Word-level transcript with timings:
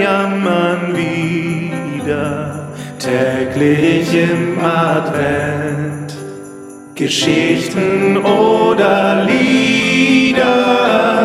jammern 0.00 0.96
wieder 0.96 2.68
täglich 2.98 4.14
im 4.14 4.58
Advent. 4.64 6.14
Geschichten 6.94 8.16
oder 8.18 9.24
Lieder 9.24 10.54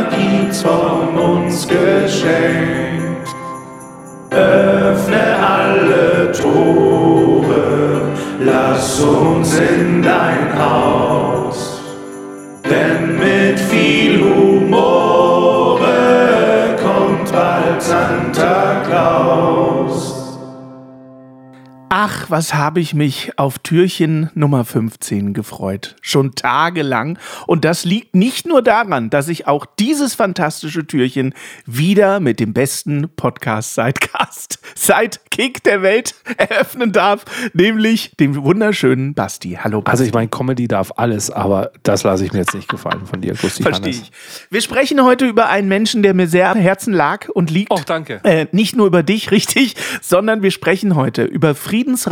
gibt's 0.09 0.61
von 0.61 1.17
uns 1.17 1.67
geschenkt. 1.67 3.29
Öffne 4.31 5.35
alle 5.39 6.31
Tore, 6.31 8.01
lass 8.39 8.99
uns 9.01 9.57
in 9.57 10.01
dein 10.01 10.57
Haus, 10.57 11.81
denn 12.69 13.17
mit 13.17 13.59
viel 13.59 14.21
Humor 14.23 15.08
Ach, 22.29 22.31
was 22.31 22.53
habe 22.53 22.79
ich 22.79 22.93
mich 22.93 23.31
auf 23.37 23.57
Türchen 23.57 24.29
Nummer 24.35 24.63
15 24.63 25.33
gefreut. 25.33 25.95
Schon 26.01 26.35
tagelang. 26.35 27.17
Und 27.47 27.65
das 27.65 27.85
liegt 27.85 28.15
nicht 28.15 28.45
nur 28.45 28.61
daran, 28.61 29.09
dass 29.09 29.29
ich 29.29 29.47
auch 29.47 29.65
dieses 29.65 30.13
fantastische 30.13 30.85
Türchen 30.85 31.33
wieder 31.65 32.19
mit 32.19 32.39
dem 32.39 32.53
besten 32.53 33.09
Podcast-Sidecast 33.15 34.59
seit 34.75 35.31
Kick 35.31 35.63
der 35.63 35.81
Welt 35.81 36.13
eröffnen 36.37 36.91
darf, 36.91 37.25
nämlich 37.53 38.11
dem 38.19 38.35
wunderschönen 38.35 39.13
Basti. 39.15 39.57
Hallo 39.61 39.81
Basti. 39.81 39.91
Also 39.91 40.03
ich 40.03 40.13
meine, 40.13 40.27
Comedy 40.27 40.67
darf 40.67 40.91
alles, 40.97 41.31
aber 41.31 41.71
das 41.83 42.03
lasse 42.03 42.25
ich 42.25 42.33
mir 42.33 42.39
jetzt 42.39 42.53
nicht 42.53 42.69
gefallen 42.69 43.05
von 43.05 43.21
dir, 43.21 43.33
Gusti 43.33 43.63
Verstehe 43.63 43.89
ich. 43.91 44.11
Wir 44.49 44.61
sprechen 44.61 45.03
heute 45.03 45.25
über 45.25 45.49
einen 45.49 45.67
Menschen, 45.67 46.03
der 46.03 46.13
mir 46.13 46.27
sehr 46.27 46.51
am 46.51 46.59
Herzen 46.59 46.93
lag 46.93 47.29
und 47.29 47.49
liegt. 47.49 47.71
Oh, 47.71 47.81
danke. 47.85 48.21
Äh, 48.23 48.47
nicht 48.51 48.75
nur 48.75 48.85
über 48.85 49.01
dich, 49.01 49.31
richtig, 49.31 49.75
sondern 50.01 50.43
wir 50.43 50.51
sprechen 50.51 50.95
heute 50.95 51.23
über 51.23 51.55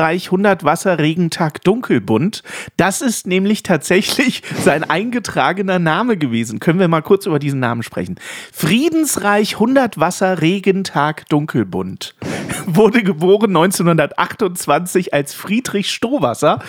Friedensreich 0.07 0.27
100 0.27 0.63
Wasser 0.63 0.99
Regentag 0.99 1.61
Dunkelbunt. 1.65 2.41
Das 2.77 3.01
ist 3.01 3.27
nämlich 3.27 3.61
tatsächlich 3.61 4.41
sein 4.63 4.89
eingetragener 4.89 5.79
Name 5.79 6.15
gewesen. 6.15 6.59
Können 6.59 6.79
wir 6.79 6.87
mal 6.87 7.01
kurz 7.01 7.25
über 7.25 7.39
diesen 7.39 7.59
Namen 7.59 7.83
sprechen? 7.83 8.15
Friedensreich 8.53 9.55
100 9.55 9.99
Wasser 9.99 10.41
Regentag 10.41 11.27
Dunkelbunt. 11.27 12.15
Wurde 12.67 13.03
geboren 13.03 13.49
1928 13.49 15.13
als 15.13 15.33
Friedrich 15.33 15.91
Strohwasser. 15.91 16.59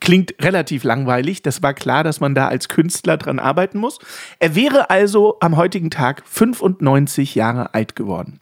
Klingt 0.00 0.34
relativ 0.40 0.82
langweilig. 0.82 1.42
Das 1.42 1.62
war 1.62 1.74
klar, 1.74 2.02
dass 2.02 2.20
man 2.20 2.34
da 2.34 2.48
als 2.48 2.70
Künstler 2.70 3.18
dran 3.18 3.38
arbeiten 3.38 3.78
muss. 3.78 3.98
Er 4.38 4.54
wäre 4.54 4.88
also 4.88 5.36
am 5.40 5.56
heutigen 5.56 5.90
Tag 5.90 6.22
95 6.26 7.34
Jahre 7.34 7.74
alt 7.74 7.94
geworden. 7.94 8.40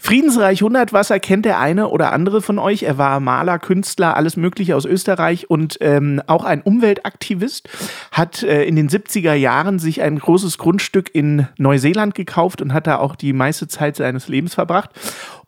Friedensreich 0.00 0.60
100 0.60 0.92
Wasser 0.92 1.18
kennt 1.18 1.44
der 1.44 1.58
eine 1.58 1.88
oder 1.88 2.12
andere 2.12 2.40
von 2.40 2.58
euch. 2.60 2.84
Er 2.84 2.98
war 2.98 3.18
Maler, 3.18 3.58
Künstler, 3.58 4.16
alles 4.16 4.36
Mögliche 4.36 4.76
aus 4.76 4.84
Österreich 4.84 5.50
und 5.50 5.76
ähm, 5.80 6.22
auch 6.28 6.44
ein 6.44 6.62
Umweltaktivist. 6.62 7.68
Hat 8.12 8.44
äh, 8.44 8.62
in 8.62 8.76
den 8.76 8.88
70er 8.88 9.34
Jahren 9.34 9.80
sich 9.80 10.00
ein 10.00 10.18
großes 10.18 10.56
Grundstück 10.56 11.12
in 11.12 11.48
Neuseeland 11.58 12.14
gekauft 12.14 12.62
und 12.62 12.72
hat 12.72 12.86
da 12.86 12.98
auch 12.98 13.16
die 13.16 13.32
meiste 13.32 13.66
Zeit 13.66 13.96
seines 13.96 14.28
Lebens 14.28 14.54
verbracht. 14.54 14.90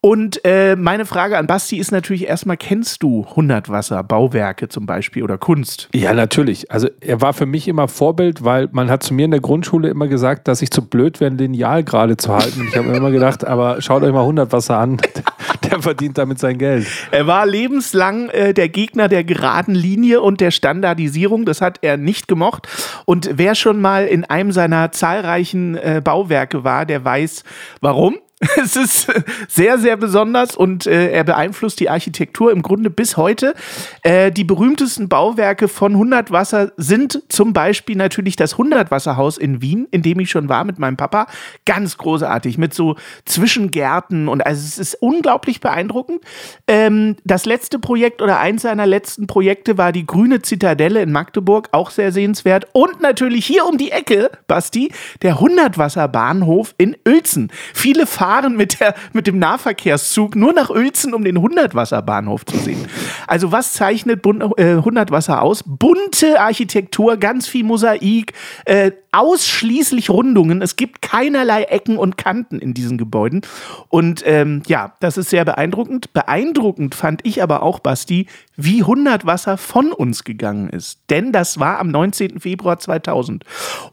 Und 0.03 0.43
äh, 0.47 0.77
meine 0.77 1.05
Frage 1.05 1.37
an 1.37 1.47
Basti 1.47 1.77
ist 1.77 1.93
natürlich 1.93 2.27
erstmal, 2.27 2.57
kennst 2.57 3.03
du 3.03 3.27
100 3.29 3.69
Wasser, 3.69 4.03
Bauwerke 4.03 4.71
zum 4.71 4.87
Beispiel 4.87 5.23
oder 5.23 5.37
Kunst? 5.37 5.91
Ja, 5.95 6.15
natürlich. 6.15 6.71
Also 6.71 6.89
er 7.01 7.21
war 7.21 7.35
für 7.35 7.45
mich 7.45 7.69
immer 7.69 7.87
Vorbild, 7.87 8.43
weil 8.43 8.71
man 8.73 8.91
hat 8.91 9.03
zu 9.03 9.13
mir 9.13 9.27
in 9.27 9.31
der 9.31 9.41
Grundschule 9.41 9.91
immer 9.91 10.09
gesagt, 10.09 10.49
dass 10.49 10.63
ich 10.63 10.71
zu 10.71 10.89
blöd 10.89 11.21
wäre, 11.21 11.31
ein 11.31 11.37
Lineal 11.37 11.85
gerade 11.85 12.17
zu 12.17 12.33
halten. 12.33 12.63
Und 12.63 12.69
ich 12.69 12.77
habe 12.79 12.89
mir 12.89 12.97
immer 12.97 13.11
gedacht, 13.11 13.47
aber 13.47 13.83
schaut 13.83 14.03
euch 14.03 14.13
mal 14.13 14.23
100 14.23 14.51
Wasser 14.53 14.79
an, 14.79 14.97
der 15.71 15.83
verdient 15.83 16.17
damit 16.17 16.39
sein 16.39 16.57
Geld. 16.57 16.87
Er 17.11 17.27
war 17.27 17.45
lebenslang 17.45 18.31
äh, 18.31 18.55
der 18.55 18.71
Gegner 18.71 19.09
der 19.09 19.23
geraden 19.23 19.75
Linie 19.75 20.23
und 20.23 20.41
der 20.41 20.51
Standardisierung. 20.51 21.45
Das 21.45 21.61
hat 21.61 21.81
er 21.83 21.99
nicht 21.99 22.27
gemocht. 22.27 22.69
Und 23.05 23.29
wer 23.35 23.55
schon 23.55 23.83
mal 23.83 24.07
in 24.07 24.25
einem 24.25 24.53
seiner 24.53 24.93
zahlreichen 24.93 25.77
äh, 25.77 26.01
Bauwerke 26.03 26.65
war, 26.65 26.87
der 26.87 27.05
weiß, 27.05 27.45
warum. 27.83 28.17
Es 28.57 28.75
ist 28.77 29.07
sehr, 29.49 29.79
sehr 29.79 29.97
besonders 29.97 30.57
und 30.57 30.87
äh, 30.87 31.11
er 31.11 31.25
beeinflusst 31.25 31.79
die 31.79 31.91
Architektur 31.91 32.53
im 32.53 32.63
Grunde 32.63 32.89
bis 32.89 33.17
heute. 33.17 33.55
Äh, 34.03 34.33
die 34.33 34.45
berühmtesten 34.45 35.09
Bauwerke 35.09 35.69
von 35.69 35.93
100 35.93 36.31
Wasser 36.31 36.73
sind 36.77 37.23
zum 37.29 37.53
Beispiel 37.53 37.97
natürlich 37.97 38.37
das 38.37 38.53
100 38.53 38.91
Wasserhaus 38.91 39.37
in 39.37 39.61
Wien, 39.61 39.89
in 39.91 40.01
dem 40.03 40.21
ich 40.21 40.31
schon 40.31 40.49
war 40.49 40.65
mit 40.65 40.79
meinem 40.79 40.97
Papa. 40.97 41.27
Ganz 41.67 41.99
großartig 41.99 42.57
mit 42.57 42.73
so 42.73 42.97
Zwischengärten 43.27 44.29
und 44.29 44.45
also 44.47 44.61
es 44.65 44.79
ist 44.79 44.95
unglaublich 45.01 45.61
beeindruckend. 45.61 46.21
Ähm, 46.67 47.17
das 47.25 47.45
letzte 47.45 47.79
Projekt 47.79 48.23
oder 48.23 48.41
eins 48.41 48.63
seiner 48.63 48.87
letzten 48.87 49.27
Projekte 49.27 49.77
war 49.77 49.93
die 49.93 50.07
Grüne 50.07 50.41
Zitadelle 50.41 51.03
in 51.03 51.13
Magdeburg, 51.13 51.69
auch 51.73 51.91
sehr 51.91 52.11
sehenswert. 52.11 52.69
Und 52.73 53.03
natürlich 53.03 53.45
hier 53.45 53.67
um 53.67 53.77
die 53.77 53.91
Ecke, 53.91 54.31
Basti, 54.47 54.93
der 55.21 55.33
100 55.33 55.77
Wasserbahnhof 55.77 56.75
in 56.79 56.97
Uelzen. 57.07 57.53
Viele 57.75 58.07
fahren 58.31 58.57
mit, 58.57 58.79
der, 58.79 58.95
mit 59.13 59.27
dem 59.27 59.39
Nahverkehrszug 59.41 60.37
nur 60.37 60.53
nach 60.53 60.71
Uelzen, 60.71 61.15
um 61.15 61.25
den 61.25 61.39
100-Wasser-Bahnhof 61.39 62.45
zu 62.47 62.57
sehen. 62.59 62.87
Also 63.27 63.51
was 63.51 63.73
zeichnet 63.73 64.23
Bun 64.23 64.41
äh, 64.57 64.77
100 64.77 65.11
Wasser 65.11 65.43
aus? 65.43 65.65
Bunte 65.67 66.41
Architektur, 66.41 67.17
ganz 67.17 67.49
viel 67.49 67.65
Mosaik, 67.65 68.33
äh, 68.67 68.93
ausschließlich 69.11 70.11
Rundungen. 70.11 70.63
Es 70.63 70.77
gibt 70.77 71.03
keinerlei 71.03 71.65
Ecken 71.65 71.97
und 71.97 72.17
Kanten 72.17 72.61
in 72.61 72.73
diesen 72.73 72.99
Gebäuden. 72.99 73.43
Und 73.89 74.23
ähm, 74.25 74.63
ja, 74.69 74.93
das 75.01 75.17
ist 75.17 75.31
sehr 75.31 75.45
beeindruckend. 75.45 76.13
Beeindruckend 76.13 76.95
fand 76.95 77.27
ich 77.27 77.43
aber 77.43 77.65
auch, 77.65 77.81
Basti, 77.81 78.29
wie 78.57 78.83
100 78.83 79.27
Wasser 79.27 79.57
von 79.57 79.93
uns 79.93 80.23
gegangen 80.23 80.71
ist. 80.71 81.01
Denn 81.11 81.33
das 81.33 81.59
war 81.59 81.81
am 81.81 81.89
19. 81.89 82.39
Februar 82.39 82.79
2000. 82.79 83.45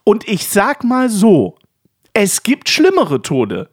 Und 0.03 0.27
ich 0.27 0.47
sag 0.47 0.83
mal 0.83 1.09
so, 1.09 1.57
es 2.19 2.41
gibt 2.41 2.69
schlimmere 2.69 3.21
Tode. 3.21 3.69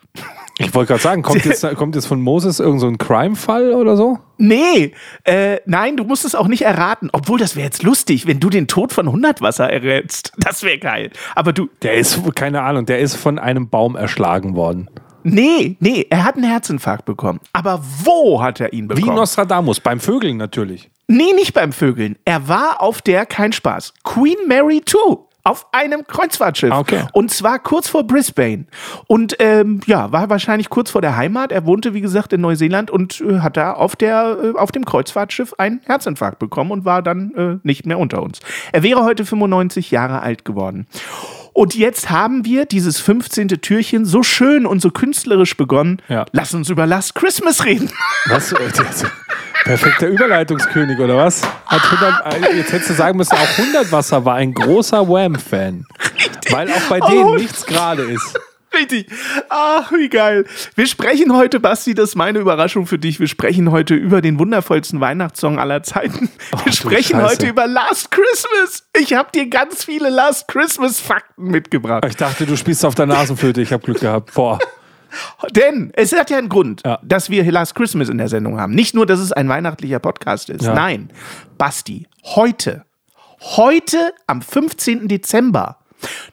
Ich 0.58 0.74
wollte 0.74 0.88
gerade 0.92 1.02
sagen, 1.02 1.22
kommt 1.22 1.44
jetzt, 1.44 1.66
kommt 1.76 1.94
jetzt 1.94 2.06
von 2.06 2.20
Moses 2.20 2.60
irgendein 2.60 2.80
so 2.80 2.86
ein 2.88 2.98
Crime-Fall 2.98 3.72
oder 3.72 3.96
so? 3.96 4.18
Nee, 4.38 4.92
äh, 5.24 5.58
nein, 5.66 5.96
du 5.96 6.04
musst 6.04 6.24
es 6.24 6.34
auch 6.34 6.48
nicht 6.48 6.62
erraten. 6.62 7.08
Obwohl, 7.12 7.38
das 7.38 7.56
wäre 7.56 7.64
jetzt 7.64 7.82
lustig, 7.82 8.26
wenn 8.26 8.40
du 8.40 8.50
den 8.50 8.66
Tod 8.66 8.92
von 8.92 9.06
100 9.06 9.40
Wasser 9.40 9.70
errätst. 9.70 10.32
Das 10.44 10.62
wäre 10.62 10.78
geil. 10.78 11.10
Aber 11.34 11.52
du. 11.52 11.68
Der 11.82 11.94
ist, 11.94 12.20
keine 12.34 12.62
Ahnung, 12.62 12.84
der 12.84 12.98
ist 12.98 13.16
von 13.16 13.38
einem 13.38 13.70
Baum 13.70 13.96
erschlagen 13.96 14.54
worden. 14.54 14.90
Nee, 15.22 15.76
nee, 15.80 16.06
er 16.10 16.22
hat 16.22 16.36
einen 16.36 16.44
Herzinfarkt 16.44 17.06
bekommen. 17.06 17.40
Aber 17.54 17.82
wo 18.02 18.42
hat 18.42 18.60
er 18.60 18.74
ihn 18.74 18.90
Wie 18.90 18.94
bekommen? 18.94 19.16
Nostradamus, 19.16 19.80
beim 19.80 20.00
Vögeln 20.00 20.36
natürlich. 20.36 20.90
Nee, 21.08 21.32
nicht 21.34 21.54
beim 21.54 21.72
Vögeln. 21.72 22.16
Er 22.26 22.46
war 22.46 22.82
auf 22.82 23.00
der, 23.00 23.24
kein 23.24 23.52
Spaß, 23.52 23.94
Queen 24.04 24.36
Mary 24.46 24.82
2. 24.84 25.16
Auf 25.44 25.66
einem 25.72 26.06
Kreuzfahrtschiff. 26.06 26.72
Ah, 26.72 26.78
Okay. 26.80 27.04
Und 27.12 27.30
zwar 27.30 27.58
kurz 27.58 27.88
vor 27.88 28.04
Brisbane. 28.06 28.64
Und 29.06 29.36
ähm, 29.38 29.80
ja, 29.86 30.10
war 30.10 30.30
wahrscheinlich 30.30 30.70
kurz 30.70 30.90
vor 30.90 31.00
der 31.02 31.16
Heimat. 31.16 31.52
Er 31.52 31.66
wohnte, 31.66 31.92
wie 31.94 32.00
gesagt, 32.00 32.32
in 32.32 32.40
Neuseeland 32.40 32.90
und 32.90 33.20
äh, 33.20 33.40
hat 33.40 33.56
da 33.56 33.72
auf, 33.74 33.94
der, 33.94 34.36
äh, 34.42 34.58
auf 34.58 34.72
dem 34.72 34.84
Kreuzfahrtschiff 34.84 35.54
einen 35.58 35.80
Herzinfarkt 35.84 36.38
bekommen 36.38 36.70
und 36.70 36.84
war 36.84 37.02
dann 37.02 37.34
äh, 37.34 37.58
nicht 37.62 37.84
mehr 37.86 37.98
unter 37.98 38.22
uns. 38.22 38.40
Er 38.72 38.82
wäre 38.82 39.04
heute 39.04 39.24
95 39.24 39.90
Jahre 39.90 40.20
alt 40.22 40.44
geworden. 40.44 40.86
Und 41.52 41.76
jetzt 41.76 42.10
haben 42.10 42.44
wir 42.44 42.64
dieses 42.66 42.98
15. 43.00 43.46
Türchen 43.48 44.04
so 44.04 44.22
schön 44.24 44.66
und 44.66 44.80
so 44.82 44.90
künstlerisch 44.90 45.56
begonnen. 45.56 46.02
Ja. 46.08 46.24
Lass 46.32 46.52
uns 46.52 46.68
über 46.68 46.84
Last 46.86 47.14
Christmas 47.14 47.64
reden. 47.64 47.90
Was? 48.26 48.52
Perfekter 49.64 50.08
Überleitungskönig, 50.08 50.98
oder 50.98 51.16
was? 51.16 51.42
Hat 51.66 51.80
100, 51.90 52.52
jetzt 52.54 52.72
hättest 52.72 52.90
du 52.90 52.94
sagen 52.94 53.16
müssen, 53.16 53.32
auch 53.32 53.58
100 53.58 53.90
Wasser 53.92 54.24
war 54.24 54.34
ein 54.36 54.52
großer 54.52 55.08
Wham-Fan. 55.08 55.86
Weil 56.50 56.70
auch 56.70 56.82
bei 56.90 57.00
denen 57.00 57.24
Oh. 57.24 57.34
nichts 57.36 57.64
gerade 57.64 58.02
ist. 58.02 58.38
Richtig. 58.74 59.06
Ach, 59.48 59.92
wie 59.92 60.08
geil. 60.08 60.44
Wir 60.74 60.86
sprechen 60.88 61.32
heute, 61.34 61.60
Basti, 61.60 61.94
das 61.94 62.10
ist 62.10 62.14
meine 62.16 62.40
Überraschung 62.40 62.86
für 62.86 62.98
dich. 62.98 63.20
Wir 63.20 63.28
sprechen 63.28 63.70
heute 63.70 63.94
über 63.94 64.20
den 64.20 64.38
wundervollsten 64.40 65.00
Weihnachtssong 65.00 65.60
aller 65.60 65.82
Zeiten. 65.84 66.28
Wir 66.50 66.64
du 66.66 66.72
sprechen 66.72 67.12
Scheiße. 67.20 67.24
heute 67.24 67.46
über 67.46 67.68
Last 67.68 68.10
Christmas. 68.10 68.82
Ich 68.98 69.14
habe 69.14 69.28
dir 69.32 69.48
ganz 69.48 69.84
viele 69.84 70.10
Last 70.10 70.48
Christmas 70.48 70.98
Fakten 71.00 71.44
mitgebracht. 71.52 72.04
Ich 72.08 72.16
dachte, 72.16 72.46
du 72.46 72.56
spielst 72.56 72.84
auf 72.84 72.96
der 72.96 73.06
Nasenflöte. 73.06 73.62
Ich 73.62 73.72
habe 73.72 73.84
Glück 73.84 74.00
gehabt. 74.00 74.34
Boah. 74.34 74.58
Denn 75.54 75.90
es 75.94 76.12
hat 76.12 76.30
ja 76.30 76.38
einen 76.38 76.48
Grund, 76.48 76.82
Ja. 76.84 76.98
dass 77.02 77.30
wir 77.30 77.50
Last 77.50 77.74
Christmas 77.74 78.08
in 78.08 78.18
der 78.18 78.28
Sendung 78.28 78.60
haben. 78.60 78.74
Nicht 78.74 78.94
nur, 78.94 79.06
dass 79.06 79.18
es 79.20 79.32
ein 79.32 79.48
weihnachtlicher 79.48 79.98
Podcast 79.98 80.50
ist. 80.50 80.64
Ja. 80.64 80.74
Nein, 80.74 81.10
Basti, 81.58 82.06
heute, 82.24 82.84
heute 83.40 84.12
am 84.26 84.42
15. 84.42 85.08
Dezember 85.08 85.78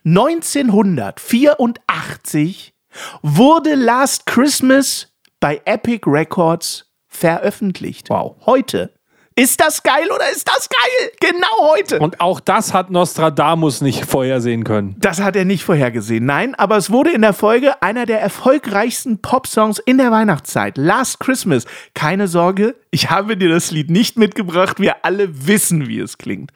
1984 0.06 2.74
wurde 3.22 3.75
Last 3.75 4.25
Christmas 4.25 5.07
bei 5.39 5.62
Epic 5.66 6.10
Records 6.10 6.92
veröffentlicht. 7.07 8.10
Wow. 8.10 8.36
Heute 8.45 8.94
Ist 9.42 9.60
das 9.60 9.82
geil 9.82 10.08
oder 10.14 10.30
ist 10.32 10.48
das 10.48 10.70
geil? 10.70 11.12
Genau 11.20 11.72
heute. 11.72 11.98
Und 11.98 12.22
auch 12.22 12.40
das 12.40 12.76
hat 12.76 12.92
Nostradamus 12.92 13.82
nicht 13.82 14.06
vorhersehen 14.06 14.64
können. 14.64 14.96
Das 15.00 15.20
hat 15.20 15.36
er 15.36 15.46
nicht 15.46 15.64
vorhergesehen, 15.64 16.24
nein, 16.24 16.54
aber 16.54 16.78
es 16.78 16.92
wurde 16.92 17.10
in 17.10 17.24
der 17.24 17.34
Folge 17.34 17.82
einer 17.82 18.06
der 18.06 18.22
erfolgreichsten 18.22 19.20
Popsongs 19.20 19.80
in 19.80 19.98
der 19.98 20.12
Weihnachtszeit. 20.12 20.78
Last 20.78 21.20
Christmas. 21.20 21.66
Keine 21.96 22.28
Sorge, 22.28 22.76
ich 22.92 23.10
habe 23.10 23.36
dir 23.36 23.50
das 23.50 23.72
Lied 23.72 23.90
nicht 23.90 24.16
mitgebracht. 24.16 24.80
Wir 24.80 25.04
alle 25.06 25.48
wissen, 25.48 25.88
wie 25.88 26.02
es 26.02 26.20
klingt. 26.20 26.52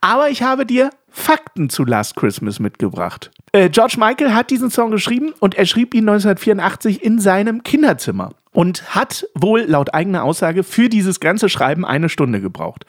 Aber 0.00 0.28
ich 0.28 0.42
habe 0.42 0.66
dir 0.66 0.90
Fakten 1.10 1.70
zu 1.70 1.84
Last 1.84 2.16
Christmas 2.16 2.58
mitgebracht. 2.58 3.30
Äh, 3.52 3.70
George 3.70 3.94
Michael 3.96 4.34
hat 4.34 4.50
diesen 4.50 4.72
Song 4.72 4.90
geschrieben 4.90 5.34
und 5.38 5.54
er 5.54 5.66
schrieb 5.66 5.94
ihn 5.94 6.08
1984 6.08 7.00
in 7.00 7.20
seinem 7.20 7.62
Kinderzimmer 7.62 8.30
und 8.54 8.94
hat 8.94 9.26
wohl 9.34 9.62
laut 9.62 9.92
eigener 9.92 10.24
Aussage 10.24 10.62
für 10.62 10.88
dieses 10.88 11.20
ganze 11.20 11.50
Schreiben 11.50 11.84
eine 11.84 12.08
Stunde 12.08 12.40
gebraucht. 12.40 12.86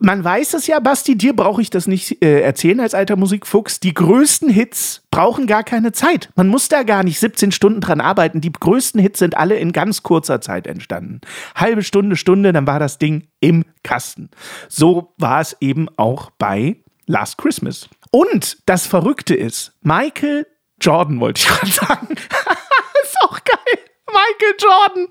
Man 0.00 0.22
weiß 0.22 0.54
es 0.54 0.68
ja, 0.68 0.78
Basti, 0.78 1.18
dir 1.18 1.34
brauche 1.34 1.60
ich 1.60 1.70
das 1.70 1.88
nicht 1.88 2.22
äh, 2.22 2.40
erzählen 2.40 2.78
als 2.78 2.94
alter 2.94 3.16
Musikfuchs. 3.16 3.80
Die 3.80 3.92
größten 3.92 4.48
Hits 4.48 5.02
brauchen 5.10 5.48
gar 5.48 5.64
keine 5.64 5.90
Zeit. 5.90 6.30
Man 6.36 6.46
muss 6.48 6.68
da 6.68 6.84
gar 6.84 7.02
nicht 7.02 7.18
17 7.18 7.50
Stunden 7.50 7.80
dran 7.80 8.00
arbeiten. 8.00 8.40
Die 8.40 8.52
größten 8.52 9.00
Hits 9.00 9.18
sind 9.18 9.36
alle 9.36 9.56
in 9.56 9.72
ganz 9.72 10.04
kurzer 10.04 10.40
Zeit 10.40 10.68
entstanden. 10.68 11.20
Halbe 11.56 11.82
Stunde, 11.82 12.16
Stunde, 12.16 12.52
dann 12.52 12.66
war 12.66 12.78
das 12.78 12.98
Ding 12.98 13.26
im 13.40 13.64
Kasten. 13.82 14.30
So 14.68 15.14
war 15.18 15.40
es 15.40 15.56
eben 15.60 15.88
auch 15.96 16.30
bei 16.38 16.76
Last 17.06 17.36
Christmas. 17.36 17.88
Und 18.12 18.58
das 18.66 18.86
Verrückte 18.86 19.34
ist, 19.34 19.72
Michael 19.82 20.46
Jordan 20.80 21.18
wollte 21.18 21.40
ich 21.40 21.48
gerade 21.48 21.72
sagen. 21.72 22.08
Michael 24.18 24.54
Jordan. 24.58 25.08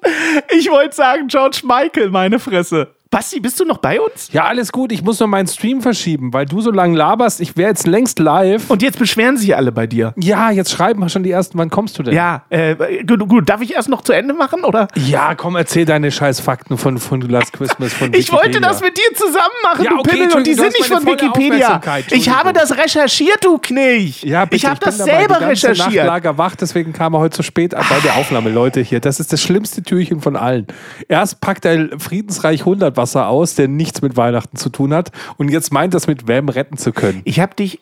Ich 0.49 0.69
wollte 0.69 0.95
sagen 0.95 1.27
George 1.27 1.61
Michael, 1.63 2.09
meine 2.09 2.39
Fresse. 2.39 2.93
Basti, 3.17 3.39
bist 3.39 3.59
du 3.59 3.65
noch 3.65 3.79
bei 3.79 3.99
uns? 3.99 4.29
Ja, 4.31 4.43
alles 4.43 4.71
gut. 4.71 4.91
Ich 4.91 5.01
muss 5.01 5.19
nur 5.19 5.27
meinen 5.27 5.47
Stream 5.47 5.81
verschieben, 5.81 6.33
weil 6.33 6.45
du 6.45 6.61
so 6.61 6.69
lange 6.69 6.95
laberst. 6.95 7.41
Ich 7.41 7.57
wäre 7.57 7.69
jetzt 7.69 7.87
längst 7.87 8.19
live. 8.19 8.69
Und 8.69 8.83
jetzt 8.83 8.99
beschweren 8.99 9.37
sich 9.37 9.55
alle 9.55 9.71
bei 9.71 9.87
dir. 9.87 10.13
ja, 10.17 10.51
jetzt 10.51 10.69
schreiben 10.69 10.99
wir 10.99 11.09
schon 11.09 11.23
die 11.23 11.31
ersten. 11.31 11.57
Wann 11.57 11.71
kommst 11.71 11.97
du 11.97 12.03
denn? 12.03 12.13
Ja, 12.13 12.43
äh, 12.51 12.75
gut, 13.05 13.27
gut, 13.27 13.49
darf 13.49 13.61
ich 13.61 13.73
erst 13.73 13.89
noch 13.89 14.03
zu 14.03 14.13
Ende 14.13 14.35
machen, 14.35 14.63
oder? 14.63 14.87
Ja, 14.93 15.33
komm, 15.33 15.55
erzähl 15.55 15.85
deine 15.85 16.11
scheiß 16.11 16.41
Fakten 16.41 16.77
von, 16.77 16.99
von 16.99 17.21
Last 17.21 17.53
Christmas. 17.53 17.91
Von 17.91 18.13
Ich 18.13 18.31
wollte 18.31 18.61
das 18.61 18.81
mit 18.81 18.95
dir 18.95 19.15
zusammen 19.15 19.55
machen, 19.63 19.83
Ja, 19.83 19.89
du 19.89 19.97
okay, 19.97 20.11
Pimmel, 20.11 20.35
und 20.35 20.45
die 20.45 20.53
sind 20.53 20.73
nicht 20.73 20.85
von 20.85 21.03
Wikipedia. 21.03 21.81
Ich 22.11 22.29
habe 22.29 22.53
das 22.53 22.77
recherchiert, 22.77 23.43
du 23.43 23.57
Knilch. 23.57 24.21
Ja, 24.25 24.45
bitte, 24.45 24.57
ich 24.57 24.65
habe 24.67 24.79
bin 24.79 24.85
das 24.85 24.97
dabei. 24.97 25.11
selber 25.21 25.33
die 25.39 25.45
ganze 25.45 25.67
Nacht 25.69 25.77
recherchiert. 25.79 26.05
lag 26.05 26.23
er 26.23 26.37
wach, 26.37 26.55
deswegen 26.55 26.93
kam 26.93 27.15
er 27.15 27.21
heute 27.21 27.37
zu 27.37 27.41
spät 27.41 27.71
bei 27.71 27.99
der 28.03 28.17
Aufnahme, 28.17 28.51
Leute, 28.51 28.81
hier. 28.81 28.99
Das 28.99 29.19
ist 29.19 29.33
das 29.33 29.41
schlimmste 29.41 29.81
Türchen 29.81 30.21
von 30.21 30.35
allen. 30.35 30.67
Erst 31.07 31.41
packt 31.41 31.65
er 31.65 31.97
Friedensreich 31.97 32.59
100 32.59 32.95
Wasser 33.07 33.27
aus, 33.27 33.55
der 33.55 33.69
nichts 33.69 34.01
mit 34.01 34.17
Weihnachten 34.17 34.57
zu 34.57 34.69
tun 34.69 34.93
hat. 34.93 35.11
Und 35.37 35.49
jetzt 35.49 35.71
meint 35.71 35.93
das 35.93 36.07
mit 36.07 36.27
Wham 36.27 36.49
retten 36.49 36.77
zu 36.77 36.91
können. 36.91 37.21
Ich 37.23 37.39
habe 37.39 37.55
dich 37.55 37.79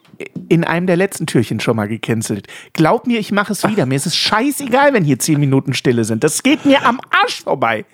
in 0.49 0.63
einem 0.63 0.85
der 0.85 0.97
letzten 0.97 1.25
Türchen 1.25 1.59
schon 1.59 1.75
mal 1.75 1.87
gecancelt. 1.87 2.47
Glaub 2.73 3.07
mir, 3.07 3.19
ich 3.19 3.31
mache 3.31 3.53
es 3.53 3.67
wieder. 3.67 3.87
Mir 3.87 3.95
ist 3.95 4.05
es 4.05 4.15
scheißegal, 4.15 4.93
wenn 4.93 5.03
hier 5.03 5.17
zehn 5.17 5.39
Minuten 5.39 5.73
Stille 5.73 6.03
sind. 6.03 6.23
Das 6.23 6.43
geht 6.43 6.65
mir 6.65 6.85
am 6.85 6.99
Arsch 7.09 7.41
vorbei, 7.43 7.85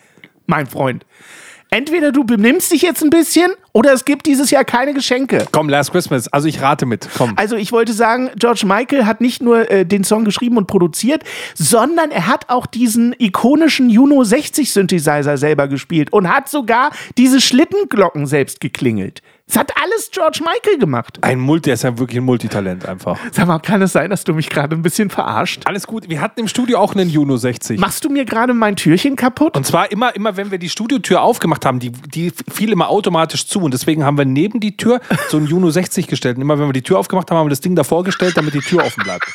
mein 0.45 0.68
Freund. 0.68 1.06
Entweder 1.73 2.12
du 2.12 2.25
benimmst 2.25 2.73
dich 2.73 2.81
jetzt 2.81 3.01
ein 3.01 3.09
bisschen 3.09 3.50
oder 3.71 3.94
es 3.94 4.03
gibt 4.03 4.25
dieses 4.25 4.51
Jahr 4.51 4.65
keine 4.65 4.94
Geschenke. 4.94 5.45
Komm, 5.53 5.69
Last 5.69 5.94
Christmas. 5.94 6.27
Also 6.27 6.50
ich 6.50 6.62
rate 6.62 6.85
mit. 6.85 7.07
Komm. 7.18 7.31
Also 7.38 7.56
ich 7.56 7.71
wollte 7.71 7.94
sagen, 7.94 8.29
George 8.35 8.65
Michael 8.65 9.06
hat 9.06 9.21
nicht 9.21 9.41
nur 9.41 9.71
äh, 9.71 9.85
den 9.85 10.03
Song 10.03 10.25
geschrieben 10.25 10.57
und 10.57 10.68
produziert, 10.68 11.23
sondern 11.56 12.12
er 12.12 12.27
hat 12.27 12.50
auch 12.50 12.65
diesen 12.65 13.15
ikonischen 13.18 13.89
Juno 13.89 14.25
60 14.25 14.73
Synthesizer 14.73 15.38
selber 15.38 15.69
gespielt 15.69 16.12
und 16.12 16.27
hat 16.27 16.50
sogar 16.50 16.91
diese 17.18 17.39
Schlittenglocken 17.39 18.27
selbst 18.27 18.59
geklingelt. 18.59 19.21
Das 19.51 19.59
hat 19.59 19.74
alles 19.83 20.09
George 20.12 20.39
Michael 20.45 20.80
gemacht. 20.80 21.18
Ein 21.19 21.42
Multi, 21.42 21.63
der 21.63 21.74
ist 21.74 21.83
ja 21.83 22.00
wirklich 22.00 22.19
ein 22.19 22.24
Multitalent 22.24 22.86
einfach. 22.86 23.19
Sag 23.33 23.48
mal, 23.48 23.59
kann 23.59 23.81
es 23.81 23.92
sein, 23.92 24.09
dass 24.09 24.24
du 24.24 24.33
mich 24.33 24.50
gerade 24.50 24.74
ein 24.77 24.81
bisschen 24.81 25.09
verarscht? 25.09 25.63
Alles 25.65 25.88
gut. 25.88 26.07
Wir 26.07 26.21
hatten 26.21 26.39
im 26.39 26.48
Studio 26.48 26.80
auch 26.80 26.95
einen 26.95 27.09
Juno 27.09 27.36
60. 27.36 27.77
Machst 27.77 28.06
du 28.06 28.09
mir 28.09 28.24
gerade 28.24 28.53
mein 28.53 28.77
Türchen 28.77 29.18
kaputt? 29.18 29.57
Und 29.57 29.65
zwar 29.65 29.92
immer, 29.92 30.15
immer, 30.15 30.38
wenn 30.38 30.51
wir 30.51 30.57
die 30.57 30.69
Studiotür 30.69 31.21
aufgemacht 31.21 31.65
haben, 31.65 31.80
die, 31.80 31.92
die 31.92 32.31
fiel 32.50 32.71
immer 32.71 32.88
automatisch 32.88 33.45
zu. 33.45 33.59
Und 33.59 33.74
deswegen 33.74 34.06
haben 34.06 34.18
wir 34.18 34.24
neben 34.24 34.62
die 34.62 34.77
Tür 34.77 35.01
so 35.27 35.36
einen 35.36 35.48
Juno 35.48 35.69
60 35.69 36.07
gestellt. 36.07 36.38
Und 36.38 36.44
immer, 36.44 36.57
wenn 36.57 36.69
wir 36.69 36.74
die 36.74 36.83
Tür 36.83 36.97
aufgemacht 36.97 37.30
haben, 37.30 37.38
haben 37.38 37.47
wir 37.47 37.50
das 37.50 37.59
Ding 37.59 37.75
davor 37.75 38.06
gestellt, 38.06 38.38
damit 38.38 38.54
die 38.54 38.62
Tür 38.62 38.86
offen 38.86 39.04
bleibt. 39.04 39.25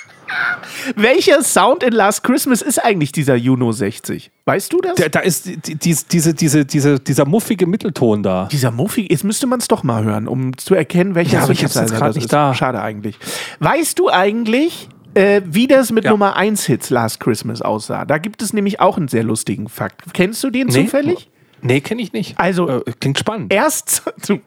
Welcher 0.94 1.42
Sound 1.42 1.82
in 1.82 1.92
Last 1.92 2.22
Christmas 2.22 2.62
ist 2.62 2.78
eigentlich 2.84 3.12
dieser 3.12 3.34
Juno 3.34 3.72
60? 3.72 4.30
Weißt 4.44 4.72
du 4.72 4.80
das? 4.80 4.94
Da, 4.94 5.08
da 5.08 5.20
ist 5.20 5.46
die, 5.46 5.74
die, 5.74 5.96
diese, 6.10 6.34
diese, 6.34 6.64
diese, 6.64 7.00
dieser 7.00 7.24
muffige 7.24 7.66
Mittelton 7.66 8.22
da. 8.22 8.48
Dieser 8.50 8.70
Muffig, 8.70 9.10
jetzt 9.10 9.24
müsste 9.24 9.46
man 9.46 9.58
es 9.58 9.68
doch 9.68 9.82
mal 9.82 10.04
hören, 10.04 10.28
um 10.28 10.56
zu 10.56 10.74
erkennen, 10.74 11.14
welcher 11.14 11.38
Ja, 11.38 11.42
aber 11.44 11.52
ich 11.52 11.64
hab's 11.64 11.74
jetzt 11.74 11.90
das 11.92 12.14
nicht 12.14 12.24
ist. 12.26 12.32
da. 12.32 12.54
Schade 12.54 12.80
eigentlich. 12.80 13.18
Weißt 13.58 13.98
du 13.98 14.08
eigentlich, 14.10 14.88
äh, 15.14 15.42
wie 15.44 15.66
das 15.66 15.90
mit 15.90 16.04
Ja. 16.04 16.10
Nummer 16.10 16.36
1 16.36 16.64
Hits 16.66 16.90
Last 16.90 17.20
Christmas 17.20 17.62
aussah? 17.62 18.04
Da 18.04 18.18
gibt 18.18 18.42
es 18.42 18.52
nämlich 18.52 18.80
auch 18.80 18.96
einen 18.96 19.08
sehr 19.08 19.24
lustigen 19.24 19.68
Fakt. 19.68 20.02
Kennst 20.12 20.44
du 20.44 20.50
den 20.50 20.70
zufällig? 20.70 21.28
Nee, 21.66 21.80
kenne 21.80 22.02
ich 22.02 22.12
nicht. 22.12 22.38
Also- 22.38 22.68
äh, 22.68 22.92
klingt 23.00 23.18
spannend. 23.18 23.52
Erst, 23.52 24.02
du, 24.26 24.40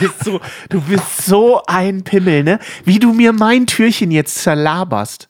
bist 0.00 0.24
so, 0.24 0.40
du 0.68 0.80
bist 0.80 1.24
so 1.24 1.62
ein 1.66 2.02
Pimmel, 2.04 2.42
ne? 2.44 2.58
Wie 2.84 2.98
du 2.98 3.12
mir 3.12 3.32
mein 3.32 3.66
Türchen 3.66 4.10
jetzt 4.10 4.36
zerlaberst 4.42 5.28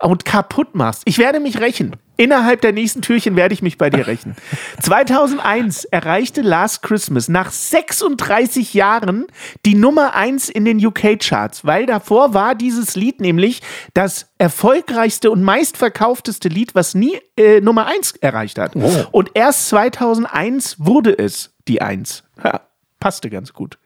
und 0.00 0.24
kaputt 0.24 0.74
machst. 0.74 1.02
Ich 1.06 1.18
werde 1.18 1.40
mich 1.40 1.60
rächen. 1.60 1.96
Innerhalb 2.22 2.60
der 2.60 2.72
nächsten 2.72 3.02
Türchen 3.02 3.34
werde 3.34 3.52
ich 3.52 3.62
mich 3.62 3.78
bei 3.78 3.90
dir 3.90 4.06
rächen. 4.06 4.36
2001 4.80 5.86
erreichte 5.86 6.40
Last 6.40 6.82
Christmas 6.82 7.28
nach 7.28 7.50
36 7.50 8.74
Jahren 8.74 9.26
die 9.66 9.74
Nummer 9.74 10.14
1 10.14 10.48
in 10.48 10.64
den 10.64 10.84
UK-Charts, 10.86 11.64
weil 11.64 11.84
davor 11.84 12.32
war 12.32 12.54
dieses 12.54 12.94
Lied 12.94 13.20
nämlich 13.20 13.60
das 13.94 14.30
erfolgreichste 14.38 15.32
und 15.32 15.42
meistverkaufteste 15.42 16.48
Lied, 16.48 16.76
was 16.76 16.94
nie 16.94 17.18
äh, 17.36 17.60
Nummer 17.60 17.86
1 17.86 18.12
erreicht 18.20 18.56
hat. 18.60 18.76
Oh. 18.76 19.04
Und 19.10 19.32
erst 19.34 19.68
2001 19.70 20.76
wurde 20.78 21.18
es 21.18 21.56
die 21.66 21.82
1. 21.82 22.22
Ja, 22.44 22.60
passte 23.00 23.30
ganz 23.30 23.52
gut. 23.52 23.80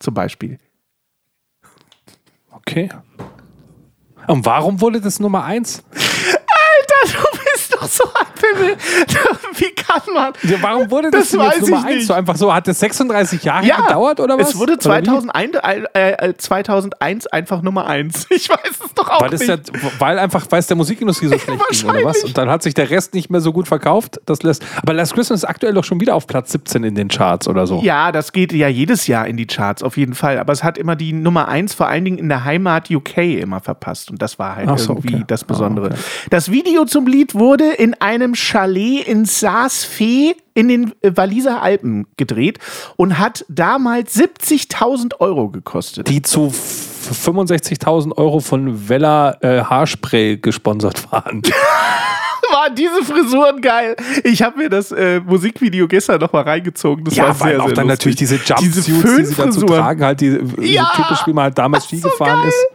Zum 0.00 0.14
Beispiel. 0.14 0.58
Okay. 2.50 2.88
Und 4.26 4.44
warum 4.44 4.80
wurde 4.80 5.00
das 5.00 5.20
Nummer 5.20 5.44
1? 5.44 5.84
Doch 7.80 7.88
so 7.88 8.04
Pimmel. 8.38 8.76
Wie 9.54 9.70
kann 9.74 10.02
man? 10.14 10.32
Ja, 10.42 10.56
warum 10.60 10.90
wurde 10.90 11.10
das, 11.10 11.30
Das 11.30 11.32
jetzt 11.32 11.60
Nummer 11.62 11.78
ich 11.80 11.84
eins? 11.86 11.94
nicht. 11.96 12.06
So 12.06 12.14
einfach 12.14 12.36
so, 12.36 12.54
hat 12.54 12.66
das 12.68 12.78
36 12.80 13.42
Jahre 13.42 13.66
gedauert 13.66 14.20
oder 14.20 14.38
was? 14.38 14.50
Es 14.50 14.58
wurde 14.58 14.74
Oder 14.74 14.98
wie? 15.00 15.04
2001, 15.04 15.56
äh, 15.94 16.10
äh, 16.28 16.36
2001 16.36 17.26
einfach 17.28 17.62
Nummer 17.62 17.86
1. 17.86 18.26
Ich 18.38 18.48
weiß 18.48 18.58
es 18.84 18.94
doch 18.94 19.08
auch 19.08 19.20
Weil, 19.22 19.30
nicht. 19.30 19.48
ja, 19.48 19.56
weil 19.98 20.18
einfach, 20.18 20.46
weil 20.50 20.60
es 20.60 20.66
der 20.68 20.76
Musikindustrie 20.76 21.26
so 21.26 21.38
schlecht 21.38 21.60
ging, 21.70 21.90
oder 21.90 22.04
was? 22.04 22.22
Und 22.22 22.38
dann 22.38 22.48
hat 22.48 22.62
sich 22.62 22.74
der 22.74 22.88
Rest 22.90 23.14
nicht 23.14 23.30
mehr 23.30 23.40
so 23.40 23.52
gut 23.52 23.66
verkauft. 23.66 24.20
Das 24.26 24.42
lässt, 24.42 24.64
aber 24.80 24.92
Last 24.92 25.14
Christmas 25.14 25.40
ist 25.40 25.48
aktuell 25.48 25.74
doch 25.74 25.84
schon 25.84 26.00
wieder 26.00 26.14
auf 26.14 26.26
Platz 26.26 26.52
17 26.52 26.84
in 26.84 26.94
den 26.94 27.08
Charts 27.08 27.48
oder 27.48 27.66
so. 27.66 27.80
Ja, 27.82 28.12
das 28.12 28.32
geht 28.32 28.52
ja 28.52 28.68
jedes 28.68 29.06
Jahr 29.06 29.26
in 29.26 29.36
die 29.36 29.46
Charts, 29.46 29.82
auf 29.82 29.96
jeden 29.96 30.14
Fall. 30.14 30.38
Aber 30.38 30.52
es 30.52 30.62
hat 30.62 30.78
immer 30.78 30.94
die 30.94 31.12
Nummer 31.12 31.48
1, 31.48 31.74
vor 31.74 31.88
allen 31.88 32.04
Dingen 32.04 32.18
in 32.18 32.28
der 32.28 32.44
Heimat 32.44 32.90
UK, 32.90 33.18
immer 33.18 33.60
verpasst. 33.60 34.10
Und 34.10 34.22
das 34.22 34.38
war 34.38 34.56
halt 34.56 34.78
so, 34.78 34.92
irgendwie 34.92 35.14
okay. 35.16 35.24
das 35.26 35.44
Besondere. 35.44 35.86
Ah, 35.86 35.94
okay. 35.94 36.28
Das 36.30 36.50
Video 36.50 36.84
zum 36.84 37.06
Lied 37.06 37.34
wurde 37.34 37.67
in 37.74 37.94
einem 37.94 38.34
Chalet 38.34 39.06
in 39.06 39.24
Saas-Fee 39.24 40.34
in 40.54 40.68
den 40.68 40.92
äh, 41.02 41.12
Walliser 41.14 41.62
Alpen 41.62 42.06
gedreht 42.16 42.58
und 42.96 43.18
hat 43.18 43.44
damals 43.48 44.16
70.000 44.16 45.20
Euro 45.20 45.48
gekostet. 45.50 46.08
Die 46.08 46.22
zu 46.22 46.46
f- 46.48 46.94
65.000 47.26 48.16
Euro 48.16 48.40
von 48.40 48.88
Vella 48.88 49.36
äh, 49.40 49.62
Haarspray 49.62 50.36
gesponsert 50.38 51.10
waren. 51.12 51.42
Waren 52.50 52.74
diese 52.74 53.04
Frisuren 53.04 53.60
geil? 53.60 53.94
Ich 54.24 54.42
habe 54.42 54.56
mir 54.58 54.70
das 54.70 54.90
äh, 54.90 55.20
Musikvideo 55.20 55.86
gestern 55.86 56.18
noch 56.20 56.32
mal 56.32 56.42
reingezogen. 56.42 57.04
Das 57.04 57.16
war 57.18 57.26
ja, 57.28 57.34
sehr, 57.34 57.46
weil 57.46 57.60
auch 57.60 57.66
sehr 57.66 57.74
dann 57.76 57.88
lustig. 57.88 58.06
natürlich 58.06 58.16
diese 58.16 58.36
Jumpsuits, 58.36 59.16
die 59.18 59.24
sie 59.26 59.34
dazu 59.34 59.60
tragen, 59.66 60.02
halt 60.04 60.20
die 60.22 60.38
Ja, 60.60 60.90
so 60.96 61.02
typisch, 61.02 61.26
wie 61.26 61.32
man 61.34 61.44
halt 61.44 61.58
damals 61.58 61.84
Ski 61.86 61.98
so 61.98 62.08
gefahren 62.08 62.40
geil. 62.40 62.48
ist. 62.48 62.66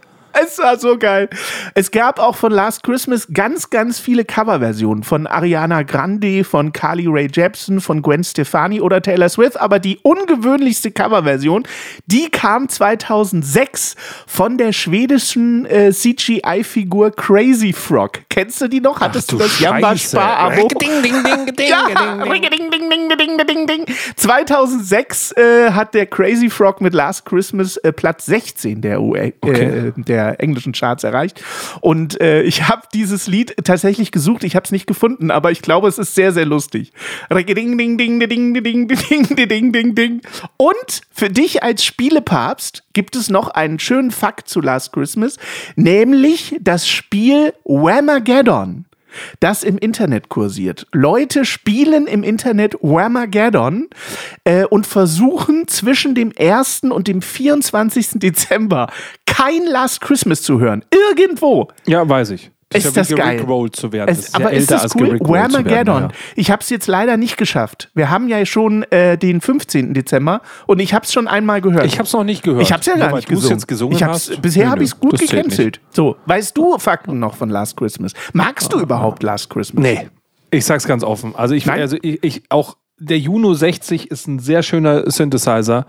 Es 0.41 0.57
war 0.57 0.79
so 0.79 0.97
geil. 0.97 1.29
Es 1.75 1.91
gab 1.91 2.19
auch 2.19 2.35
von 2.35 2.51
Last 2.51 2.83
Christmas 2.83 3.27
ganz, 3.31 3.69
ganz 3.69 3.99
viele 3.99 4.25
Coverversionen 4.25 5.03
von 5.03 5.27
Ariana 5.27 5.83
Grande, 5.83 6.43
von 6.43 6.73
Carly 6.73 7.05
Rae 7.07 7.27
Jepsen, 7.31 7.81
von 7.81 8.01
Gwen 8.01 8.23
Stefani 8.23 8.81
oder 8.81 9.01
Taylor 9.01 9.29
Swift. 9.29 9.59
Aber 9.59 9.79
die 9.79 9.99
ungewöhnlichste 10.01 10.91
Coverversion, 10.91 11.63
die 12.07 12.29
kam 12.29 12.67
2006 12.67 13.95
von 14.25 14.57
der 14.57 14.71
schwedischen 14.73 15.65
äh, 15.65 15.91
CGI-Figur 15.91 17.11
Crazy 17.11 17.73
Frog. 17.73 18.19
Kennst 18.29 18.59
du 18.61 18.67
die 18.67 18.81
noch? 18.81 18.99
Hattest 18.99 19.31
du 19.31 19.37
das 19.37 19.59
Jamba 19.59 19.95
Spar-Abo? 19.95 20.67
Ding, 20.79 21.01
ding, 21.03 21.23
ding, 21.23 21.55
ding, 21.55 21.67
Ja, 21.69 21.85
ding, 21.87 22.31
ding. 22.31 22.41
ding, 22.41 22.71
ding, 22.71 22.89
ding, 22.89 23.37
ding, 23.37 23.47
ding, 23.47 23.67
ding. 23.67 23.95
2006 24.15 25.31
äh, 25.33 25.71
hat 25.71 25.93
der 25.93 26.05
Crazy 26.07 26.49
Frog 26.49 26.81
mit 26.81 26.93
Last 26.93 27.25
Christmas 27.25 27.77
äh, 27.77 27.91
Platz 27.91 28.25
16 28.25 28.81
der, 28.81 29.01
UE, 29.01 29.33
Okay. 29.41 29.89
äh, 29.89 29.91
der 29.97 30.22
der 30.23 30.41
englischen 30.41 30.73
Charts 30.73 31.03
erreicht. 31.03 31.43
Und 31.81 32.19
äh, 32.21 32.41
ich 32.43 32.67
habe 32.67 32.83
dieses 32.93 33.27
Lied 33.27 33.55
tatsächlich 33.63 34.11
gesucht. 34.11 34.43
Ich 34.43 34.55
habe 34.55 34.65
es 34.65 34.71
nicht 34.71 34.87
gefunden, 34.87 35.31
aber 35.31 35.51
ich 35.51 35.61
glaube, 35.61 35.87
es 35.87 35.97
ist 35.97 36.15
sehr, 36.15 36.31
sehr 36.31 36.45
lustig. 36.45 36.91
Ding, 37.31 37.77
ding, 37.77 37.97
ding, 37.97 37.97
ding, 37.97 38.19
ding, 38.19 38.87
ding, 38.87 38.87
ding, 38.87 39.71
ding, 39.71 39.95
ding. 39.95 40.21
Und 40.57 41.01
für 41.11 41.29
dich 41.29 41.63
als 41.63 41.83
Spielepapst 41.83 42.83
gibt 42.93 43.15
es 43.15 43.29
noch 43.29 43.49
einen 43.49 43.79
schönen 43.79 44.11
Fakt 44.11 44.47
zu 44.47 44.61
Last 44.61 44.93
Christmas, 44.93 45.37
nämlich 45.75 46.55
das 46.61 46.87
Spiel 46.87 47.53
Whamageddon 47.63 48.85
das 49.39 49.63
im 49.63 49.77
Internet 49.77 50.29
kursiert. 50.29 50.87
Leute 50.91 51.45
spielen 51.45 52.07
im 52.07 52.23
Internet 52.23 52.75
Whamageddon 52.81 53.89
äh, 54.43 54.65
und 54.65 54.87
versuchen 54.87 55.67
zwischen 55.67 56.15
dem 56.15 56.31
1. 56.37 56.83
und 56.83 57.07
dem 57.07 57.21
24. 57.21 58.11
Dezember 58.15 58.87
kein 59.25 59.65
Last 59.65 60.01
Christmas 60.01 60.41
zu 60.41 60.59
hören. 60.59 60.85
Irgendwo. 60.91 61.69
Ja, 61.85 62.07
weiß 62.07 62.31
ich. 62.31 62.52
Ist 62.73 62.85
ja 62.85 62.91
das 62.91 63.09
geil. 63.09 63.45
zu 63.71 63.91
werden. 63.91 64.09
Es, 64.09 64.19
ist 64.19 64.35
aber 64.35 64.51
ist 64.51 64.71
das 64.71 64.95
cool? 64.95 65.19
werden, 65.19 65.27
Whamageddon. 65.27 66.03
ja. 66.03 66.09
Ich 66.35 66.51
habe 66.51 66.61
es 66.61 66.69
jetzt 66.69 66.87
leider 66.87 67.17
nicht 67.17 67.37
geschafft. 67.37 67.89
Wir 67.93 68.09
haben 68.09 68.27
ja 68.27 68.45
schon 68.45 68.83
äh, 68.91 69.17
den 69.17 69.41
15. 69.41 69.93
Dezember 69.93 70.41
und 70.67 70.79
ich 70.79 70.93
habe 70.93 71.05
es 71.05 71.13
schon 71.13 71.27
einmal 71.27 71.61
gehört. 71.61 71.85
Ich 71.85 71.99
habe 71.99 72.07
es 72.07 72.13
noch 72.13 72.23
nicht 72.23 72.43
gehört. 72.43 72.61
Ich 72.63 72.71
hab's 72.71 72.85
ja 72.85 72.95
Nur 72.95 73.07
gar 73.07 73.15
nicht 73.15 73.27
gesungen. 73.27 73.59
gesungen 73.65 73.95
ich 73.95 74.03
hab's, 74.03 74.29
hast. 74.29 74.41
bisher 74.41 74.69
habe 74.69 74.83
ich 74.83 74.91
es 74.91 74.99
gut 74.99 75.19
gecancelt. 75.19 75.79
So, 75.89 76.15
weißt 76.25 76.57
du 76.57 76.77
Fakten 76.77 77.19
noch 77.19 77.35
von 77.35 77.49
Last 77.49 77.77
Christmas? 77.77 78.13
Magst 78.33 78.71
du 78.73 78.79
überhaupt 78.79 79.23
Last 79.23 79.49
Christmas? 79.49 79.83
Nee. 79.83 80.09
Ich 80.51 80.65
sag's 80.65 80.85
ganz 80.85 81.03
offen. 81.03 81.35
Also 81.35 81.55
ich, 81.55 81.65
Nein? 81.65 81.81
also 81.81 81.97
ich, 82.01 82.23
ich 82.23 82.43
auch 82.49 82.77
der 82.99 83.17
Juno 83.19 83.53
60 83.53 84.11
ist 84.11 84.27
ein 84.27 84.39
sehr 84.39 84.63
schöner 84.63 85.09
Synthesizer, 85.09 85.85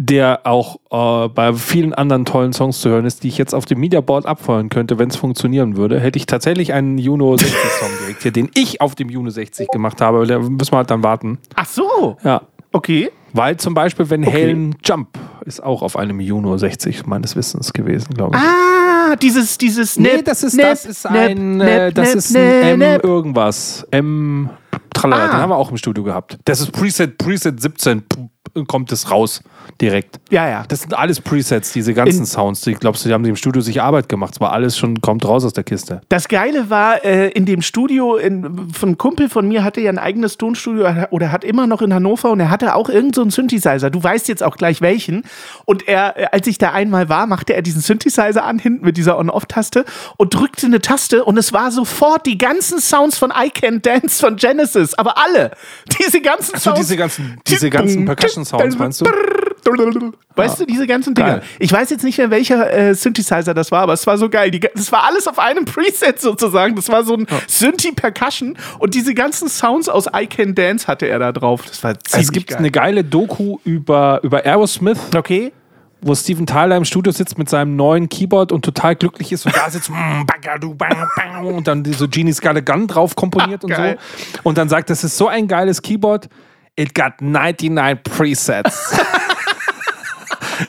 der 0.00 0.40
auch 0.46 0.76
äh, 0.90 1.28
bei 1.28 1.52
vielen 1.54 1.92
anderen 1.92 2.24
tollen 2.24 2.52
Songs 2.52 2.80
zu 2.80 2.88
hören 2.88 3.04
ist, 3.04 3.24
die 3.24 3.28
ich 3.28 3.36
jetzt 3.36 3.52
auf 3.54 3.64
dem 3.66 3.80
Mediaboard 3.80 4.26
abfeuern 4.26 4.68
könnte, 4.68 4.98
wenn 4.98 5.08
es 5.10 5.16
funktionieren 5.16 5.76
würde. 5.76 5.98
Hätte 6.00 6.18
ich 6.18 6.26
tatsächlich 6.26 6.72
einen 6.72 6.98
Juno 6.98 7.36
60 7.36 7.52
Song 7.80 7.88
direkt 8.00 8.22
hier, 8.22 8.30
den 8.32 8.48
ich 8.54 8.80
auf 8.80 8.94
dem 8.94 9.08
Juno 9.10 9.30
60 9.30 9.68
gemacht 9.68 10.00
habe, 10.00 10.24
da 10.26 10.38
müssen 10.38 10.72
wir 10.72 10.76
halt 10.78 10.90
dann 10.90 11.02
warten. 11.02 11.38
Ach 11.56 11.66
so. 11.66 12.16
Ja. 12.22 12.42
Okay. 12.70 13.10
Weil 13.32 13.56
zum 13.56 13.74
Beispiel, 13.74 14.08
wenn 14.08 14.22
Helen 14.22 14.76
Jump 14.84 15.18
ist 15.44 15.62
auch 15.62 15.82
auf 15.82 15.96
einem 15.96 16.20
Juno 16.20 16.56
60 16.56 17.06
meines 17.06 17.34
Wissens 17.34 17.72
gewesen, 17.72 18.14
glaube 18.14 18.36
ich. 18.36 18.42
Ah, 18.42 19.16
dieses, 19.16 19.58
dieses 19.58 19.98
Nee, 19.98 20.16
Nip, 20.16 20.24
das 20.26 20.42
ist, 20.44 20.54
Nip, 20.54 20.64
das 20.66 20.86
ist 20.86 21.10
Nip, 21.10 21.20
ein, 21.30 21.60
äh, 21.60 21.86
Nip, 21.86 21.94
das 21.94 22.08
Nip, 22.08 22.16
ist 22.16 22.36
ein 22.36 22.80
M 22.80 23.00
irgendwas. 23.02 23.86
M 23.90 24.48
Tralala, 24.94 25.24
Ah. 25.24 25.28
den 25.28 25.36
haben 25.40 25.50
wir 25.50 25.56
auch 25.56 25.70
im 25.70 25.76
Studio 25.76 26.02
gehabt. 26.04 26.38
Das 26.44 26.60
ist 26.60 26.72
Preset, 26.72 27.18
Preset 27.18 27.60
17, 27.60 28.02
p- 28.02 28.28
kommt 28.66 28.92
es 28.92 29.10
raus 29.10 29.42
direkt. 29.80 30.18
Ja, 30.30 30.48
ja. 30.48 30.64
Das 30.68 30.80
sind 30.80 30.94
alles 30.96 31.20
Presets, 31.20 31.72
diese 31.72 31.94
ganzen 31.94 32.20
In- 32.20 32.26
Sounds. 32.26 32.62
Die 32.62 32.74
glaubst 32.74 33.04
du, 33.04 33.08
die 33.08 33.14
haben 33.14 33.24
im 33.24 33.36
Studio 33.36 33.60
sich 33.62 33.80
Arbeit 33.82 34.08
gemacht. 34.08 34.34
Es 34.34 34.40
war 34.40 34.52
alles 34.52 34.76
schon, 34.78 35.00
kommt 35.00 35.24
raus 35.26 35.44
aus 35.44 35.52
der 35.52 35.64
Kiste. 35.64 36.00
Das 36.08 36.28
Geile 36.28 36.70
war, 36.70 37.04
äh, 37.04 37.28
in 37.30 37.46
dem 37.46 37.62
Studio, 37.62 38.16
in, 38.16 38.70
von 38.72 38.88
einem 38.90 38.98
Kumpel 38.98 39.28
von 39.28 39.46
mir 39.46 39.62
hatte 39.64 39.80
ja 39.80 39.90
ein 39.90 39.98
eigenes 39.98 40.36
Tonstudio 40.38 40.86
oder 41.10 41.30
hat 41.32 41.44
immer 41.44 41.66
noch 41.66 41.82
in 41.82 41.92
Hannover 41.94 42.30
und 42.30 42.40
er 42.40 42.50
hatte 42.50 42.74
auch 42.74 42.88
irgendeinen 42.88 43.12
so 43.14 43.20
einen 43.22 43.30
Synthesizer. 43.30 43.90
Du 43.90 44.02
weißt 44.02 44.28
jetzt 44.28 44.42
auch 44.42 44.56
gleich 44.56 44.80
welchen. 44.80 45.22
Und 45.64 45.86
er, 45.88 46.16
äh, 46.16 46.26
als 46.32 46.46
ich 46.46 46.58
da 46.58 46.72
einmal 46.72 47.08
war, 47.08 47.26
machte 47.26 47.54
er 47.54 47.62
diesen 47.62 47.80
Synthesizer 47.82 48.44
an, 48.44 48.58
hinten 48.58 48.84
mit 48.84 48.96
dieser 48.96 49.18
On-Off-Taste 49.18 49.84
und 50.16 50.34
drückte 50.34 50.66
eine 50.66 50.80
Taste 50.80 51.24
und 51.24 51.36
es 51.38 51.52
war 51.52 51.70
sofort 51.70 52.26
die 52.26 52.38
ganzen 52.38 52.80
Sounds 52.80 53.18
von 53.18 53.30
I 53.30 53.50
Can 53.50 53.80
Dance 53.82 54.18
von 54.20 54.36
Genesis, 54.36 54.94
aber 54.94 55.18
alle. 55.18 55.52
Diese 56.00 56.20
ganzen 56.20 56.56
So, 56.58 56.70
Sounds. 56.70 56.80
diese 56.80 56.96
ganzen, 56.96 57.38
diese 57.46 57.70
ganzen 57.70 58.04
Percussion-Sounds, 58.44 58.78
meinst 58.78 59.00
du? 59.00 59.06
Weißt 60.34 60.60
du, 60.60 60.64
diese 60.66 60.86
ganzen 60.86 61.14
Dinger. 61.14 61.28
Geil. 61.28 61.42
Ich 61.58 61.70
weiß 61.72 61.90
jetzt 61.90 62.02
nicht 62.04 62.16
mehr, 62.16 62.30
welcher 62.30 62.72
äh, 62.72 62.94
Synthesizer 62.94 63.52
das 63.52 63.70
war, 63.70 63.82
aber 63.82 63.92
es 63.92 64.06
war 64.06 64.16
so 64.16 64.30
geil. 64.30 64.50
Die, 64.50 64.60
das 64.60 64.90
war 64.92 65.04
alles 65.04 65.26
auf 65.26 65.38
einem 65.38 65.64
Preset 65.66 66.20
sozusagen. 66.20 66.74
Das 66.74 66.88
war 66.88 67.04
so 67.04 67.14
ein 67.14 67.26
Synthi-Percussion 67.46 68.56
und 68.78 68.94
diese 68.94 69.14
ganzen 69.14 69.48
Sounds 69.48 69.88
aus 69.88 70.06
I 70.14 70.26
Can 70.26 70.54
Dance 70.54 70.86
hatte 70.86 71.06
er 71.06 71.18
da 71.18 71.32
drauf. 71.32 71.62
Das 71.66 71.82
war 71.84 71.98
ziemlich 72.00 72.26
Es 72.26 72.32
gibt 72.32 72.46
geil. 72.48 72.58
eine 72.58 72.70
geile 72.70 73.04
Doku 73.04 73.58
über, 73.64 74.20
über 74.22 74.44
Aerosmith, 74.46 74.98
Okay. 75.14 75.52
wo 76.00 76.14
Steven 76.14 76.46
Tyler 76.46 76.76
im 76.76 76.84
Studio 76.84 77.12
sitzt 77.12 77.36
mit 77.36 77.50
seinem 77.50 77.76
neuen 77.76 78.08
Keyboard 78.08 78.52
und 78.52 78.64
total 78.64 78.96
glücklich 78.96 79.32
ist 79.32 79.44
und 79.44 79.54
da 79.54 79.68
sitzt 79.68 79.90
mm, 79.90 80.24
und 81.44 81.66
dann 81.66 81.84
so 81.84 82.08
Genie's 82.08 82.40
Got 82.40 82.56
a 82.56 82.60
Gun 82.60 82.86
drauf 82.86 83.14
komponiert 83.16 83.64
und 83.64 83.70
Geil. 83.70 83.98
so. 84.32 84.40
Und 84.44 84.56
dann 84.56 84.68
sagt, 84.68 84.88
das 84.88 85.04
ist 85.04 85.16
so 85.18 85.28
ein 85.28 85.46
geiles 85.48 85.82
Keyboard. 85.82 86.28
It 86.78 86.94
got 86.94 87.20
99 87.20 87.96
Presets. 88.04 88.94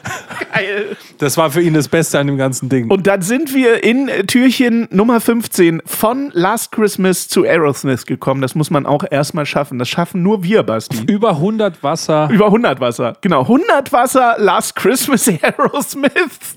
Geil. 0.60 0.98
Das 1.18 1.38
war 1.38 1.51
für 1.51 1.62
ihn 1.62 1.74
das 1.74 1.88
Beste 1.88 2.20
an 2.20 2.28
dem 2.28 2.38
ganzen 2.38 2.70
Ding. 2.70 2.89
Und 2.89 3.08
dann 3.08 3.22
sind 3.22 3.54
wir 3.54 3.84
in 3.84 4.08
äh, 4.10 4.24
Türchen 4.25 4.88
Nummer 4.92 5.20
15 5.22 5.82
von 5.86 6.32
Last 6.34 6.72
Christmas 6.72 7.28
zu 7.28 7.44
Aerosmith 7.44 8.06
gekommen. 8.06 8.42
Das 8.42 8.56
muss 8.56 8.70
man 8.70 8.86
auch 8.86 9.04
erstmal 9.10 9.46
schaffen. 9.46 9.80
Das 9.80 9.89
schaffen 9.89 10.22
nur 10.24 10.44
wir, 10.44 10.63
Basti. 10.63 11.04
über 11.08 11.32
100 11.32 11.84
Wasser. 11.84 12.30
Über 12.32 12.46
100 12.48 12.80
Wasser. 12.80 13.18
Genau, 13.22 13.42
100 13.42 13.92
Wasser, 13.92 14.36
Last 14.38 14.75
Christmas 14.75 15.28
Aerosmith. 15.42 16.12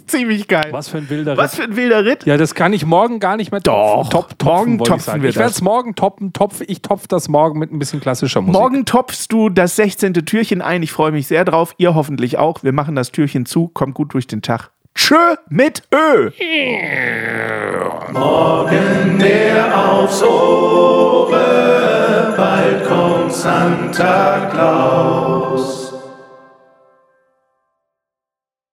Ziemlich 0.06 0.48
geil. 0.48 0.68
Was 0.70 0.88
für 0.88 0.98
ein 0.98 1.08
wilder 1.10 1.36
Was 1.36 1.52
Ritt. 1.52 1.60
für 1.64 1.70
ein 1.70 1.76
wilder 1.76 2.04
Ritt. 2.04 2.26
Ja, 2.26 2.36
das 2.36 2.54
kann 2.54 2.72
ich 2.72 2.84
morgen 2.84 3.20
gar 3.20 3.36
nicht 3.36 3.50
mehr 3.52 3.60
Doch, 3.60 4.08
top, 4.10 4.38
topfen, 4.38 4.46
morgen 4.46 4.72
ich 4.74 4.88
topfen 4.88 5.00
sagen. 5.04 5.22
wir 5.22 5.30
Ich 5.30 5.36
werde 5.36 5.50
es 5.52 5.62
morgen 5.62 5.94
toppen, 5.94 6.32
topf, 6.32 6.60
ich 6.66 6.82
topf 6.82 7.06
das 7.06 7.28
morgen 7.28 7.58
mit 7.58 7.72
ein 7.72 7.78
bisschen 7.78 8.00
klassischer 8.00 8.40
Musik. 8.40 8.60
Morgen 8.60 8.84
topfst 8.84 9.26
du 9.30 9.48
das 9.48 9.76
16. 9.76 10.14
Türchen 10.14 10.62
ein. 10.62 10.82
Ich 10.82 10.92
freue 10.92 11.12
mich 11.12 11.26
sehr 11.26 11.44
drauf. 11.44 11.74
Ihr 11.78 11.94
hoffentlich 11.94 12.38
auch. 12.38 12.62
Wir 12.62 12.72
machen 12.72 12.94
das 12.96 13.12
Türchen 13.12 13.46
zu. 13.46 13.68
Kommt 13.68 13.91
gut 13.92 14.14
durch 14.14 14.26
den 14.26 14.42
Tag. 14.42 14.70
Tschö 14.94 15.36
mit 15.48 15.82
Ö. 15.92 16.30
Morgen 18.12 19.18
der 19.18 19.78
aufs 19.78 20.22
Ohre, 20.22 21.34
bald 22.36 22.86
kommt 22.86 23.32
Santa 23.32 24.50
Claus. 24.52 25.81